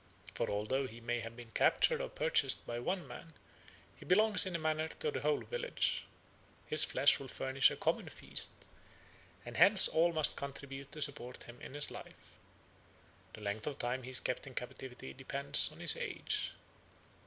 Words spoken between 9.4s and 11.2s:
and hence all must contribute to